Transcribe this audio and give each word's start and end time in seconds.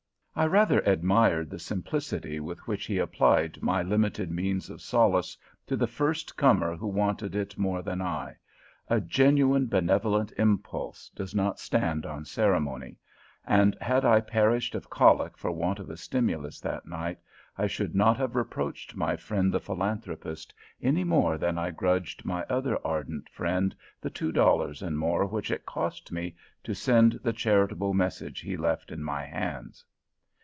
I 0.33 0.45
rather 0.47 0.79
admired 0.85 1.49
the 1.49 1.59
simplicity 1.59 2.39
with 2.39 2.65
which 2.65 2.85
he 2.85 2.97
applied 2.99 3.61
my 3.61 3.83
limited 3.83 4.31
means 4.31 4.69
of 4.69 4.81
solace 4.81 5.37
to 5.67 5.75
the 5.75 5.85
first 5.87 6.37
comer 6.37 6.77
who 6.77 6.87
wanted 6.87 7.35
it 7.35 7.57
more 7.57 7.81
than 7.81 8.01
I; 8.01 8.37
a 8.87 9.01
genuine 9.01 9.67
benevolent 9.67 10.31
impulse 10.39 11.09
does 11.13 11.35
not 11.35 11.59
stand 11.59 12.05
on 12.05 12.23
ceremony, 12.23 12.95
and 13.45 13.77
had 13.81 14.05
I 14.05 14.21
perished 14.21 14.73
of 14.73 14.89
colic 14.89 15.37
for 15.37 15.51
want 15.51 15.79
of 15.79 15.89
a 15.89 15.97
stimulus 15.97 16.61
that 16.61 16.85
night, 16.85 17.19
I 17.57 17.67
should 17.67 17.93
not 17.93 18.15
have 18.15 18.33
reproached 18.33 18.95
my 18.95 19.17
friend 19.17 19.53
the 19.53 19.59
Philanthropist, 19.59 20.53
any 20.81 21.03
more 21.03 21.37
than 21.37 21.57
I 21.57 21.71
grudged 21.71 22.23
my 22.23 22.43
other 22.45 22.79
ardent 22.87 23.27
friend 23.27 23.75
the 23.99 24.09
two 24.09 24.31
dollars 24.31 24.81
and 24.81 24.97
more 24.97 25.25
which 25.25 25.51
it 25.51 25.65
cost 25.65 26.09
me 26.09 26.35
to 26.63 26.73
send 26.73 27.19
the 27.21 27.33
charitable 27.33 27.93
message 27.93 28.39
he 28.39 28.55
left 28.55 28.91
in 28.93 29.03
my 29.03 29.25
hands. 29.25 29.83